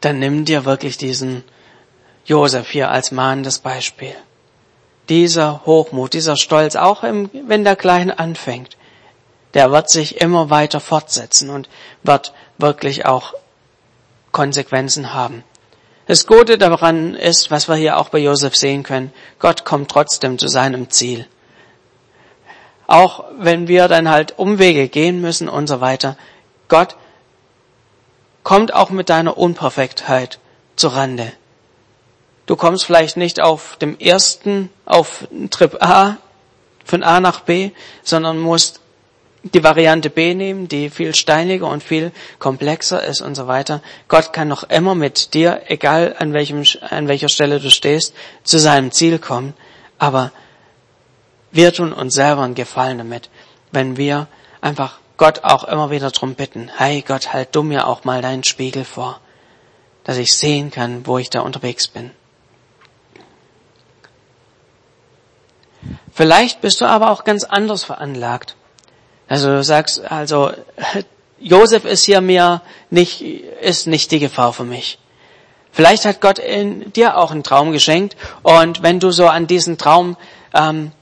[0.00, 1.42] Dann nimm dir wirklich diesen
[2.26, 4.14] Josef hier als mahnendes Beispiel.
[5.08, 8.76] Dieser Hochmut, dieser Stolz, auch im, wenn der Klein anfängt,
[9.54, 11.68] der wird sich immer weiter fortsetzen und
[12.02, 13.34] wird wirklich auch
[14.32, 15.44] Konsequenzen haben.
[16.06, 20.38] Das Gute daran ist, was wir hier auch bei Josef sehen können, Gott kommt trotzdem
[20.38, 21.26] zu seinem Ziel.
[22.86, 26.16] Auch wenn wir dann halt Umwege gehen müssen und so weiter,
[26.68, 26.96] Gott
[28.42, 30.38] kommt auch mit deiner Unperfektheit
[30.76, 31.32] zu Rande.
[32.46, 36.16] Du kommst vielleicht nicht auf dem ersten, auf Trip A,
[36.84, 37.72] von A nach B,
[38.04, 38.80] sondern musst
[39.42, 43.82] die Variante B nehmen, die viel steiniger und viel komplexer ist und so weiter.
[44.08, 48.58] Gott kann noch immer mit dir, egal an, welchem, an welcher Stelle du stehst, zu
[48.58, 49.54] seinem Ziel kommen.
[49.98, 50.32] Aber
[51.50, 53.28] wir tun uns selber einen Gefallen damit,
[53.72, 54.28] wenn wir
[54.60, 56.70] einfach Gott auch immer wieder drum bitten.
[56.76, 59.20] Hey Gott, halt du mir auch mal deinen Spiegel vor,
[60.04, 62.10] dass ich sehen kann, wo ich da unterwegs bin.
[66.12, 68.56] Vielleicht bist du aber auch ganz anders veranlagt.
[69.28, 70.52] Also du sagst, also
[71.38, 74.98] Josef ist hier mir nicht, ist nicht die Gefahr für mich.
[75.72, 79.76] Vielleicht hat Gott in dir auch einen Traum geschenkt und wenn du so an diesen
[79.76, 80.16] Traum
[80.54, 80.92] ähm,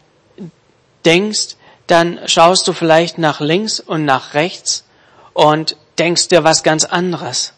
[1.04, 4.84] denkst, dann schaust du vielleicht nach links und nach rechts
[5.32, 7.52] und denkst dir was ganz anderes.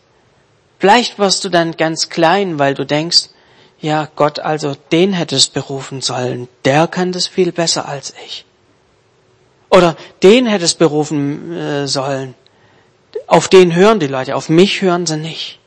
[0.79, 3.31] Vielleicht wirst du dann ganz klein, weil du denkst,
[3.87, 8.45] ja Gott, also den hättest berufen sollen, der kann das viel besser als ich.
[9.71, 12.35] Oder den hätte es berufen äh, sollen.
[13.27, 15.59] Auf den hören die Leute, auf mich hören sie nicht.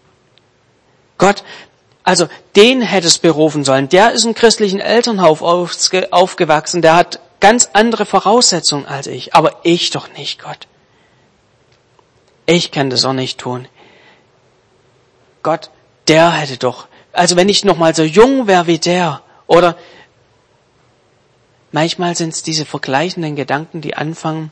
[1.17, 1.43] Gott,
[2.03, 3.89] also den hätte es berufen sollen.
[3.89, 9.91] Der ist im christlichen Elternhaus aufgewachsen, der hat ganz andere Voraussetzungen als ich, aber ich
[9.91, 10.67] doch nicht, Gott.
[12.45, 13.67] Ich kann das auch nicht tun.
[15.41, 15.69] Gott,
[16.07, 19.75] der hätte doch, also wenn ich noch mal so jung wäre wie der, oder
[21.71, 24.51] Manchmal sind es diese vergleichenden Gedanken, die anfangen,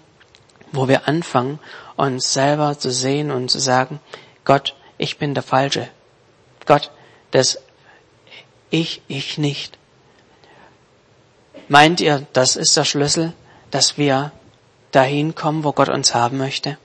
[0.72, 1.60] wo wir anfangen,
[1.96, 4.00] uns selber zu sehen und zu sagen,
[4.46, 5.90] Gott, ich bin der Falsche.
[6.66, 6.92] Gott,
[7.32, 7.60] das
[8.70, 9.78] ich, ich nicht.
[11.70, 13.34] Meint ihr, das ist der Schlüssel,
[13.72, 14.32] dass wir
[14.92, 16.78] dahin kommen, wo Gott uns haben möchte?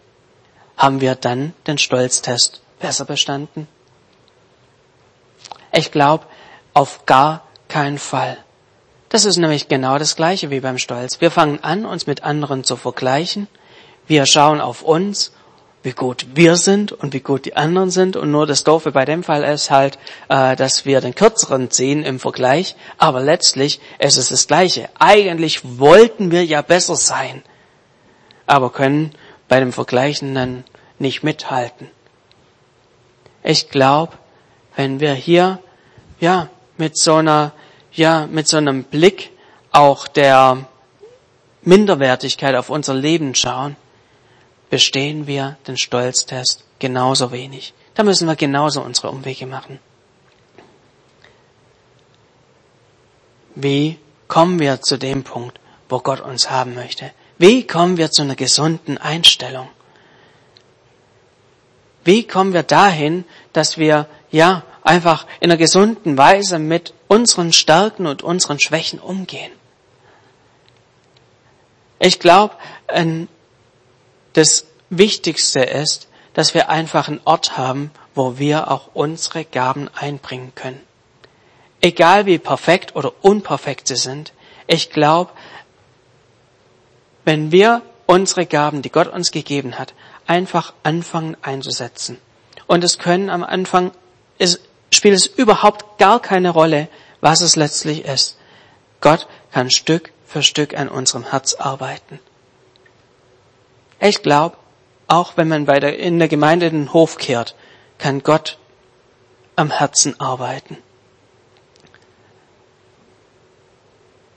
[0.76, 3.68] Haben wir dann den Stolztest besser bestanden?
[5.72, 6.26] Ich glaube,
[6.74, 8.36] auf gar keinen Fall.
[9.08, 11.20] Das ist nämlich genau das Gleiche wie beim Stolz.
[11.20, 13.48] Wir fangen an, uns mit anderen zu vergleichen.
[14.06, 15.32] Wir schauen auf uns,
[15.82, 18.16] wie gut wir sind und wie gut die anderen sind.
[18.16, 22.04] Und nur das Doofe bei dem Fall ist halt, äh, dass wir den kürzeren ziehen
[22.04, 22.76] im Vergleich.
[22.98, 24.88] Aber letztlich ist es das Gleiche.
[24.98, 27.42] Eigentlich wollten wir ja besser sein,
[28.46, 29.12] aber können
[29.48, 30.64] bei dem Vergleichen dann
[30.98, 31.90] nicht mithalten.
[33.42, 34.12] Ich glaube,
[34.76, 35.58] wenn wir hier
[36.20, 37.52] ja mit so einer
[37.92, 39.30] ja, mit so einem Blick
[39.70, 40.66] auch der
[41.62, 43.76] Minderwertigkeit auf unser Leben schauen,
[44.70, 47.74] bestehen wir den Stolztest genauso wenig.
[47.94, 49.78] Da müssen wir genauso unsere Umwege machen.
[53.54, 57.10] Wie kommen wir zu dem Punkt, wo Gott uns haben möchte?
[57.36, 59.68] Wie kommen wir zu einer gesunden Einstellung?
[62.04, 68.06] Wie kommen wir dahin, dass wir, ja, einfach in einer gesunden Weise mit unseren Stärken
[68.06, 69.52] und unseren Schwächen umgehen.
[72.00, 72.56] Ich glaube,
[74.32, 80.52] das Wichtigste ist, dass wir einfach einen Ort haben, wo wir auch unsere Gaben einbringen
[80.54, 80.80] können.
[81.82, 84.32] egal wie perfekt oder unperfekt sie sind,
[84.66, 85.32] ich glaube,
[87.24, 89.92] wenn wir unsere Gaben, die Gott uns gegeben hat,
[90.26, 92.18] einfach anfangen einzusetzen.
[92.66, 93.90] Und es können am Anfang,
[94.42, 96.88] es spielt es überhaupt gar keine Rolle,
[97.20, 98.36] was es letztlich ist.
[99.00, 102.18] Gott kann Stück für Stück an unserem Herz arbeiten.
[104.00, 104.56] Ich glaube,
[105.06, 107.54] auch wenn man bei der, in der Gemeinde den Hof kehrt,
[107.98, 108.58] kann Gott
[109.56, 110.76] am Herzen arbeiten.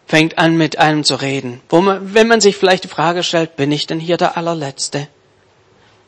[0.07, 1.61] Fängt an, mit einem zu reden.
[1.71, 5.07] Man, wenn man sich vielleicht die Frage stellt, bin ich denn hier der allerletzte?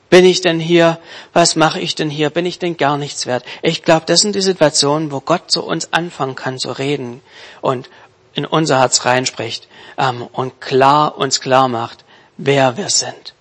[0.10, 1.00] Bin ich denn hier?
[1.34, 2.30] Was mache ich denn hier?
[2.30, 3.43] Bin ich denn gar nichts wert?
[3.62, 7.22] Ich glaube, das sind die Situationen, wo Gott zu uns anfangen kann zu reden
[7.62, 7.89] und
[8.34, 9.67] in unser Herz reinspricht
[9.98, 12.06] ähm, und klar uns klar macht,
[12.38, 13.34] wer wir sind.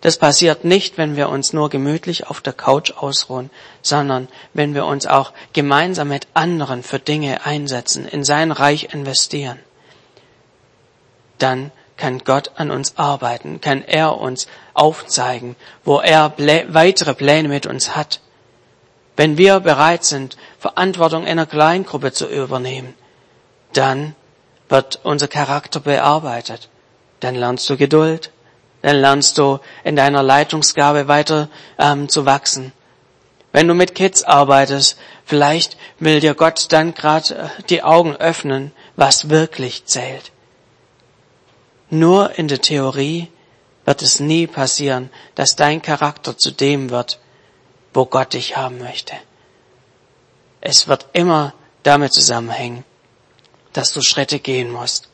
[0.00, 4.84] Das passiert nicht, wenn wir uns nur gemütlich auf der Couch ausruhen, sondern wenn wir
[4.84, 9.58] uns auch gemeinsam mit anderen für Dinge einsetzen, in sein Reich investieren.
[11.38, 17.66] Dann kann Gott an uns arbeiten, kann er uns aufzeigen, wo er weitere Pläne mit
[17.66, 18.20] uns hat.
[19.16, 22.94] Wenn wir bereit sind, Verantwortung in einer Kleingruppe zu übernehmen,
[23.72, 24.14] dann
[24.68, 26.68] wird unser Charakter bearbeitet.
[27.20, 28.30] Dann lernst du Geduld,
[28.82, 32.72] dann lernst du in deiner Leitungsgabe weiter ähm, zu wachsen.
[33.52, 38.72] Wenn du mit Kids arbeitest, vielleicht will dir Gott dann gerade äh, die Augen öffnen,
[38.96, 40.32] was wirklich zählt.
[41.90, 43.28] Nur in der Theorie
[43.84, 47.18] wird es nie passieren, dass dein Charakter zu dem wird,
[47.92, 49.14] wo Gott dich haben möchte.
[50.60, 52.84] Es wird immer damit zusammenhängen,
[53.72, 55.08] dass du Schritte gehen musst.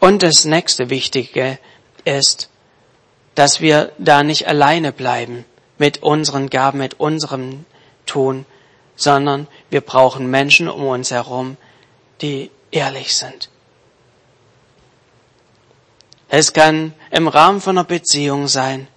[0.00, 1.58] Und das nächste Wichtige
[2.04, 2.48] ist,
[3.34, 5.44] dass wir da nicht alleine bleiben
[5.78, 7.64] mit unseren Gaben, mit unserem
[8.06, 8.46] Tun,
[8.96, 11.56] sondern wir brauchen Menschen um uns herum,
[12.20, 13.48] die ehrlich sind.
[16.34, 18.88] Es kann im Rahmen von einer Beziehung sein,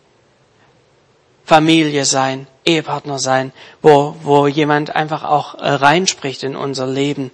[1.43, 7.31] Familie sein, Ehepartner sein, wo, wo jemand einfach auch äh, reinspricht in unser Leben,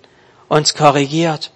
[0.49, 1.51] uns korrigiert.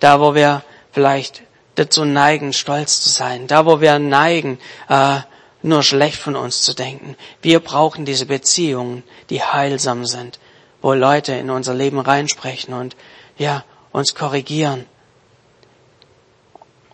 [0.00, 1.42] Da, wo wir vielleicht
[1.76, 5.20] dazu neigen, stolz zu sein, da wo wir neigen, äh,
[5.62, 7.14] nur schlecht von uns zu denken.
[7.40, 10.40] Wir brauchen diese Beziehungen, die heilsam sind,
[10.82, 12.96] wo Leute in unser Leben reinsprechen und
[13.38, 14.86] ja, uns korrigieren,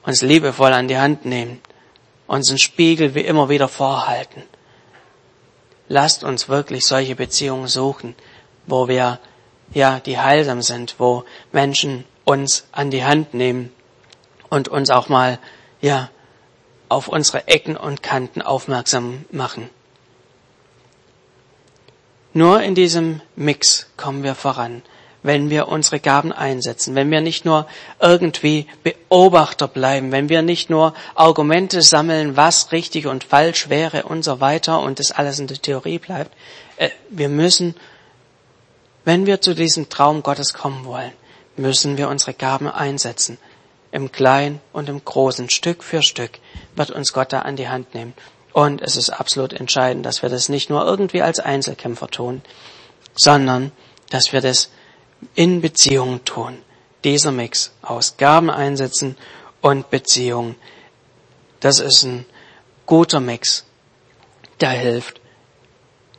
[0.06, 1.60] uns liebevoll an die Hand nehmen,
[2.26, 4.42] uns einen Spiegel wie immer wieder vorhalten.
[5.88, 8.14] Lasst uns wirklich solche Beziehungen suchen,
[8.66, 9.18] wo wir
[9.74, 13.72] ja, die heilsam sind, wo Menschen uns an die Hand nehmen
[14.48, 15.38] und uns auch mal,
[15.80, 16.08] ja,
[16.88, 19.70] auf unsere Ecken und Kanten aufmerksam machen.
[22.32, 24.82] Nur in diesem Mix kommen wir voran,
[25.26, 27.66] wenn wir unsere Gaben einsetzen, wenn wir nicht nur
[28.00, 34.22] irgendwie Beobachter bleiben, wenn wir nicht nur Argumente sammeln, was richtig und falsch wäre und
[34.22, 36.30] so weiter und das alles in der Theorie bleibt.
[36.76, 37.74] Äh, wir müssen,
[39.04, 41.12] wenn wir zu diesem Traum Gottes kommen wollen,
[41.56, 43.38] müssen wir unsere Gaben einsetzen
[43.90, 46.38] im Kleinen und im Großen, Stück für Stück,
[46.76, 48.14] wird uns Gott da an die Hand nehmen.
[48.52, 52.42] Und es ist absolut entscheidend, dass wir das nicht nur irgendwie als Einzelkämpfer tun,
[53.16, 53.72] sondern
[54.10, 54.70] dass wir das
[55.34, 56.58] in Beziehungen tun.
[57.04, 59.16] Dieser Mix aus Gaben einsetzen
[59.60, 60.56] und Beziehungen,
[61.60, 62.26] das ist ein
[62.86, 63.64] guter Mix,
[64.60, 65.20] der hilft.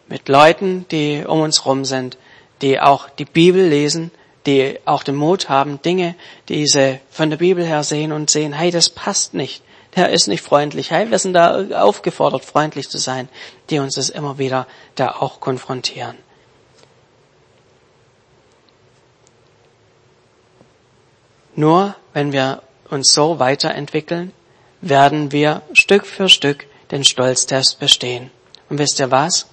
[0.08, 2.18] Mit Leuten, die um uns rum sind,
[2.62, 4.12] die auch die Bibel lesen,
[4.46, 6.16] die auch den Mut haben, Dinge,
[6.48, 9.62] die sie von der Bibel her sehen und sehen, hey, das passt nicht.
[9.96, 10.92] Der ist nicht freundlich.
[10.92, 13.28] Hey, wir sind da aufgefordert, freundlich zu sein,
[13.70, 16.16] die uns das immer wieder da auch konfrontieren.
[21.58, 24.32] Nur wenn wir uns so weiterentwickeln,
[24.80, 28.30] werden wir Stück für Stück den Stolztest bestehen.
[28.70, 29.48] Und wisst ihr was?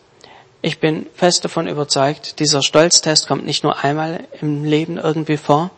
[0.61, 5.71] Ich bin fest davon überzeugt, dieser Stolztest kommt nicht nur einmal im Leben irgendwie vor,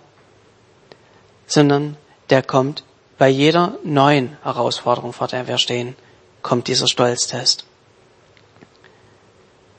[1.46, 1.96] sondern
[2.28, 2.82] der kommt
[3.18, 5.94] bei jeder neuen Herausforderung, vor der wir stehen,
[6.42, 7.64] kommt dieser Stolztest.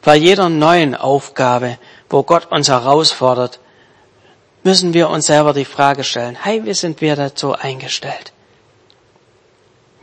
[0.01, 1.77] Bei jeder neuen Aufgabe,
[2.09, 3.59] wo Gott uns herausfordert,
[4.67, 8.33] müssen wir uns selber die Frage stellen, hey, wie sind wir dazu eingestellt?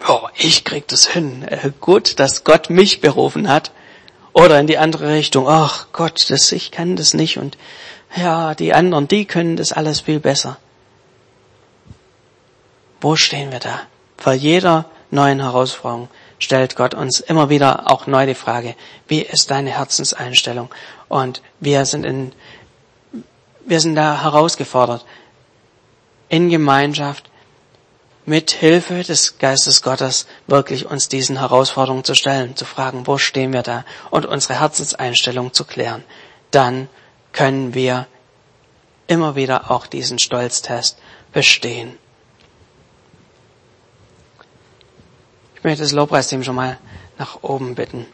[0.09, 1.43] Oh, ich krieg das hin.
[1.47, 3.73] Äh, gut, dass Gott mich berufen hat.
[4.33, 7.59] Oder in die andere Richtung, ach Gott, das, ich kann das nicht und
[8.17, 10.57] ja, die anderen, die können das alles viel besser.
[13.03, 13.83] Wo stehen wir da?
[14.17, 16.09] Vor jeder neuen Herausforderung
[16.39, 18.77] stellt Gott uns immer wieder auch neu die Frage,
[19.09, 20.71] wie ist deine Herzenseinstellung?
[21.09, 22.33] Und wir sind in,
[23.67, 25.05] wir sind da herausgefordert,
[26.29, 27.31] in Gemeinschaft
[28.27, 33.53] mit Hilfe des Geistes Gottes wirklich uns diesen Herausforderungen zu stellen, zu fragen, wo stehen
[33.53, 36.05] wir da und unsere Herzenseinstellung zu klären.
[36.51, 36.89] Dann
[37.33, 38.07] können wir
[39.07, 40.99] immer wieder auch diesen Stolztest
[41.33, 41.99] bestehen.
[45.57, 46.79] Ich möchte das Lobpreisteam schon mal
[47.19, 48.07] nach oben bitten.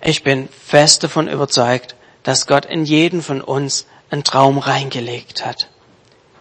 [0.00, 5.68] Ich bin fest davon überzeugt, dass Gott in jeden von uns einen Traum reingelegt hat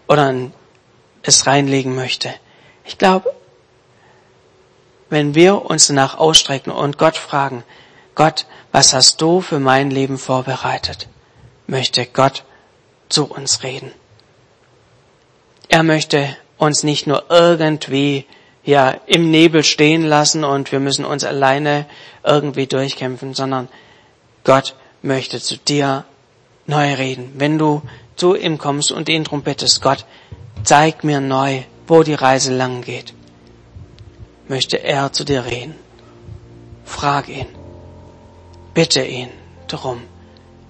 [0.07, 0.33] oder
[1.23, 2.33] es reinlegen möchte.
[2.85, 3.33] Ich glaube,
[5.09, 7.63] wenn wir uns danach ausstrecken und Gott fragen,
[8.15, 11.07] Gott, was hast du für mein Leben vorbereitet?
[11.67, 12.43] Möchte Gott
[13.09, 13.91] zu uns reden.
[15.67, 18.25] Er möchte uns nicht nur irgendwie
[18.63, 21.85] ja im Nebel stehen lassen und wir müssen uns alleine
[22.23, 23.67] irgendwie durchkämpfen, sondern
[24.43, 26.05] Gott möchte zu dir
[26.67, 27.33] neu reden.
[27.35, 27.81] Wenn du
[28.15, 30.05] zu ihm kommst und ihn drum bittest, Gott,
[30.63, 33.13] zeig mir neu, wo die Reise lang geht,
[34.47, 35.75] möchte er zu dir reden.
[36.85, 37.47] Frag ihn.
[38.73, 39.29] Bitte ihn
[39.67, 40.01] darum,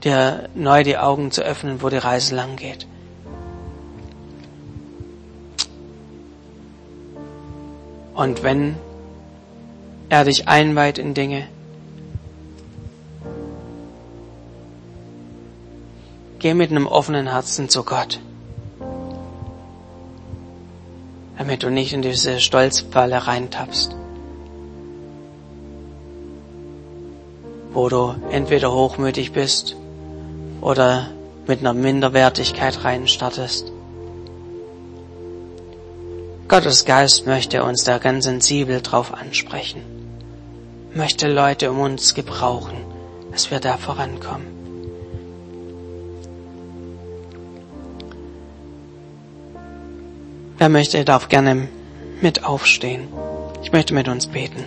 [0.04, 2.88] dir neu die Augen zu öffnen, wo die Reise lang geht.
[8.14, 8.76] Und wenn
[10.10, 11.48] er dich einweiht in Dinge,
[16.42, 18.20] geh mit einem offenen Herzen zu Gott.
[21.38, 23.96] Damit du nicht in diese Stolzfalle reintappst.
[27.74, 29.76] Wo du entweder hochmütig bist
[30.62, 31.12] oder
[31.46, 33.72] mit einer Minderwertigkeit reinstartest.
[36.48, 39.84] Gottes Geist möchte uns da ganz sensibel drauf ansprechen,
[40.94, 42.78] möchte Leute um uns gebrauchen,
[43.32, 44.51] dass wir da vorankommen.
[50.62, 51.70] Wer möchte, darf gerne
[52.22, 53.08] mit aufstehen.
[53.64, 54.64] Ich möchte mit uns beten.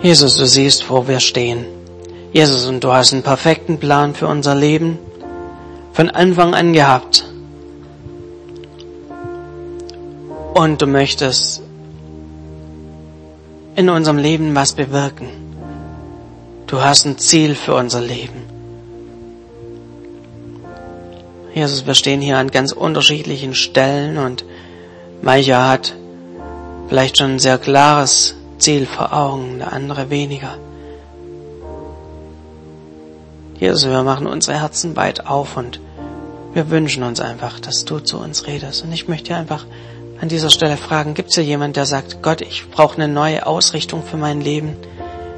[0.00, 1.66] Jesus, du siehst, wo wir stehen.
[2.32, 4.96] Jesus, und du hast einen perfekten Plan für unser Leben
[5.92, 7.26] von Anfang an gehabt.
[10.54, 11.60] Und du möchtest
[13.76, 15.51] in unserem Leben was bewirken.
[16.72, 18.44] Du hast ein Ziel für unser Leben.
[21.54, 24.42] Jesus, wir stehen hier an ganz unterschiedlichen Stellen und
[25.20, 25.94] mancher hat
[26.88, 30.56] vielleicht schon ein sehr klares Ziel vor Augen, der andere weniger.
[33.60, 35.78] Jesus, wir machen unsere Herzen weit auf und
[36.54, 38.82] wir wünschen uns einfach, dass du zu uns redest.
[38.82, 39.66] Und ich möchte einfach
[40.22, 43.46] an dieser Stelle fragen, gibt es hier jemand, der sagt, Gott, ich brauche eine neue
[43.46, 44.74] Ausrichtung für mein Leben.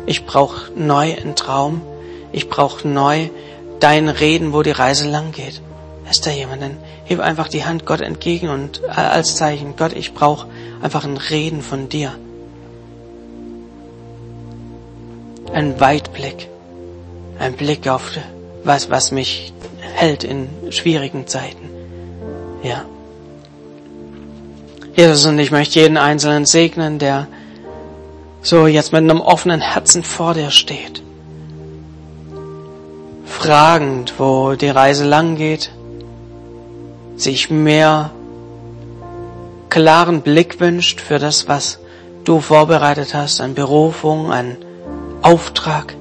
[0.07, 1.83] Ich brauche neu einen Traum.
[2.33, 3.29] Ich brauche neu
[3.81, 5.61] dein Reden, wo die Reise lang geht.
[6.11, 6.63] Ist da jemand?
[6.63, 10.47] Dann heb einfach die Hand Gott entgegen und als Zeichen, Gott, ich brauche
[10.83, 12.13] einfach ein Reden von dir.
[15.53, 16.49] Ein Weitblick
[17.39, 18.13] ein Blick auf
[18.63, 21.69] was, was mich hält in schwierigen Zeiten.
[22.63, 22.85] Ja.
[24.97, 27.27] Jesus, und ich möchte jeden Einzelnen segnen, der
[28.45, 31.03] so jetzt mit einem offenen Herzen vor dir steht.
[33.25, 35.71] Fragend, wo die Reise lang geht,
[37.17, 38.11] sich mehr
[39.71, 41.79] klaren Blick wünscht für das, was
[42.25, 44.57] du vorbereitet hast, an Berufung, an
[45.23, 45.95] Auftrag.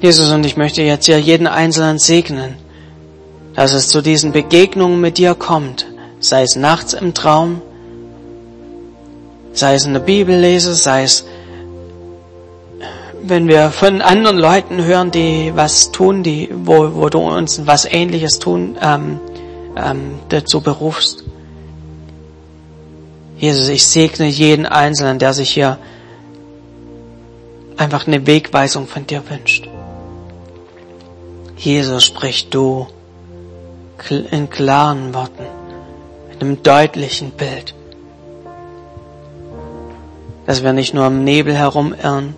[0.00, 2.56] Jesus, und ich möchte jetzt ja jeden Einzelnen segnen,
[3.54, 5.86] dass es zu diesen Begegnungen mit dir kommt,
[6.20, 7.60] sei es nachts im Traum,
[9.58, 11.26] sei es in der Bibel lese, sei es,
[13.22, 17.84] wenn wir von anderen Leuten hören, die was tun, die, wo, wo du uns was
[17.84, 19.18] Ähnliches tun, ähm,
[19.76, 21.24] ähm, dazu berufst.
[23.38, 25.78] Jesus, ich segne jeden Einzelnen, der sich hier
[27.76, 29.68] einfach eine Wegweisung von dir wünscht.
[31.56, 32.86] Jesus spricht du
[34.30, 35.46] in klaren Worten,
[36.28, 37.74] mit einem deutlichen Bild,
[40.46, 42.34] dass wir nicht nur im Nebel herumirren,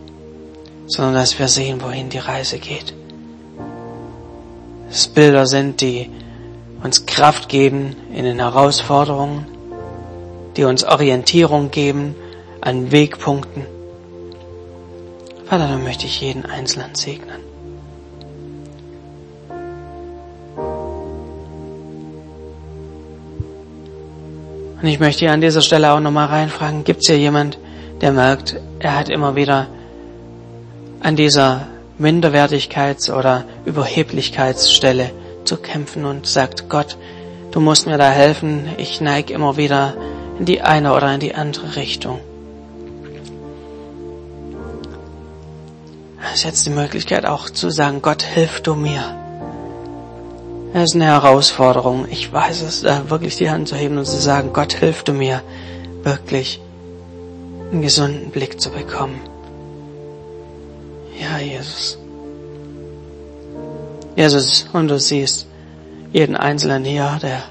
[0.86, 2.94] sondern dass wir sehen, wohin die Reise geht.
[4.88, 6.10] Dass Bilder sind, die
[6.82, 9.46] uns Kraft geben in den Herausforderungen,
[10.56, 12.14] die uns Orientierung geben
[12.62, 13.66] an Wegpunkten.
[15.44, 17.42] Vater, dann möchte ich jeden Einzelnen segnen.
[24.80, 27.58] Und ich möchte hier an dieser Stelle auch nochmal reinfragen, gibt es hier jemand,
[28.00, 29.66] der merkt, er hat immer wieder
[31.00, 31.66] an dieser
[32.00, 35.10] Minderwertigkeits- oder Überheblichkeitsstelle
[35.44, 36.96] zu kämpfen und sagt, Gott,
[37.50, 39.94] du musst mir da helfen, ich neige immer wieder
[40.38, 42.20] in die eine oder in die andere Richtung.
[46.20, 49.02] Es ist jetzt die Möglichkeit auch zu sagen, Gott, hilf du mir.
[50.74, 52.06] Es ist eine Herausforderung.
[52.10, 55.14] Ich weiß es, da wirklich die Hand zu heben und zu sagen, Gott, hilf du
[55.14, 55.42] mir,
[56.02, 56.60] wirklich
[57.70, 59.20] einen gesunden Blick zu bekommen.
[61.20, 61.98] Ja, Jesus.
[64.16, 65.46] Jesus, und du siehst
[66.12, 67.42] jeden Einzelnen hier, der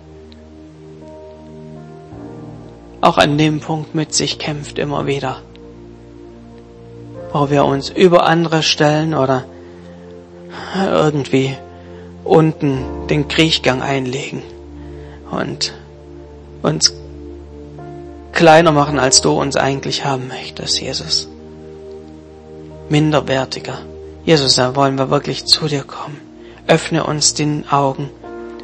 [3.01, 5.41] auch an dem Punkt mit sich kämpft immer wieder,
[7.31, 9.45] wo wir uns über andere stellen oder
[10.75, 11.55] irgendwie
[12.23, 14.41] unten den Kriechgang einlegen
[15.31, 15.73] und
[16.63, 16.93] uns
[18.37, 21.27] kleiner machen, als du uns eigentlich haben möchtest, Jesus.
[22.87, 23.79] Minderwertiger.
[24.23, 26.21] Jesus, da wollen wir wirklich zu dir kommen.
[26.67, 28.09] Öffne uns den Augen.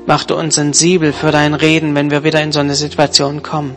[0.05, 3.75] Mach du uns sensibel für dein Reden, wenn wir wieder in so eine Situation kommen,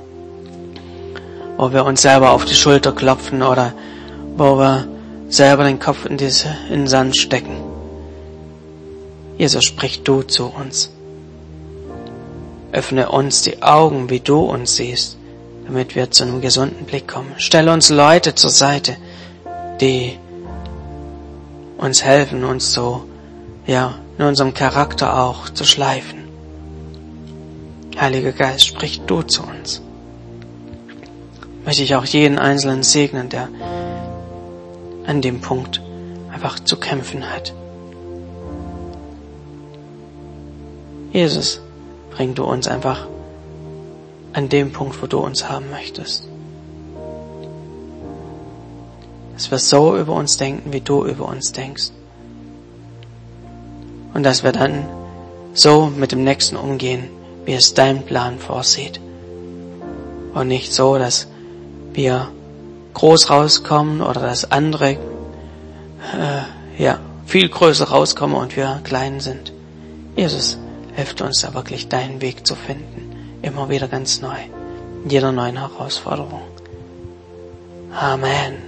[1.56, 3.72] wo wir uns selber auf die Schulter klopfen oder
[4.36, 4.86] wo wir
[5.28, 7.56] selber den Kopf in, diese, in den Sand stecken.
[9.38, 10.90] Jesus, sprich du zu uns.
[12.72, 15.15] Öffne uns die Augen, wie du uns siehst,
[15.66, 17.34] damit wir zu einem gesunden Blick kommen.
[17.38, 18.96] Stell uns Leute zur Seite,
[19.80, 20.18] die
[21.76, 23.04] uns helfen, uns so,
[23.66, 26.24] ja, in unserem Charakter auch zu schleifen.
[27.98, 29.82] Heiliger Geist, sprich du zu uns.
[31.64, 33.48] Möchte ich auch jeden Einzelnen segnen, der
[35.06, 35.80] an dem Punkt
[36.32, 37.52] einfach zu kämpfen hat.
[41.12, 41.60] Jesus,
[42.10, 43.06] bring du uns einfach
[44.36, 46.28] an dem Punkt, wo du uns haben möchtest.
[49.32, 51.90] Dass wir so über uns denken, wie du über uns denkst.
[54.12, 54.86] Und dass wir dann
[55.54, 57.08] so mit dem Nächsten umgehen,
[57.46, 59.00] wie es dein Plan vorsieht.
[60.34, 61.28] Und nicht so, dass
[61.94, 62.28] wir
[62.92, 64.98] groß rauskommen oder dass andere
[66.12, 69.52] äh, ja viel größer rauskommen und wir klein sind.
[70.14, 70.58] Jesus,
[70.94, 73.05] hilft uns da wirklich deinen Weg zu finden,
[73.46, 74.36] immer wieder ganz neu,
[75.04, 76.42] in jeder neuen Herausforderung.
[77.92, 78.65] Amen.